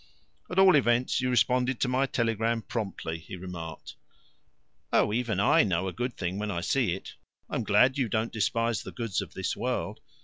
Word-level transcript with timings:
"At 0.49 0.57
all 0.57 0.75
events 0.75 1.21
you 1.21 1.29
responded 1.29 1.79
to 1.81 1.87
my 1.87 2.07
telegram 2.07 2.63
promptly," 2.63 3.19
he 3.19 3.35
remarked. 3.35 3.97
"Oh, 4.91 5.13
even 5.13 5.39
I 5.39 5.61
know 5.63 5.87
a 5.87 5.93
good 5.93 6.17
thing 6.17 6.39
when 6.39 6.49
I 6.49 6.61
see 6.61 6.95
it." 6.95 7.13
"I'm 7.51 7.63
glad 7.63 7.99
you 7.99 8.09
don't 8.09 8.33
despise 8.33 8.81
the 8.81 8.91
goods 8.91 9.21
of 9.21 9.35
this 9.35 9.55
world." 9.55 9.99